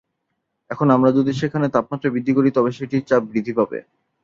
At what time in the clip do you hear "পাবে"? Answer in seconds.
3.59-3.77